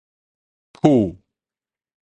[0.81, 1.15] 殕